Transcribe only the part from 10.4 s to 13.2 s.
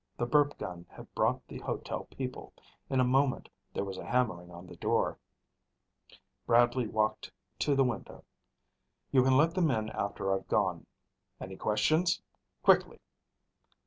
gone. Any questions? Quickly!"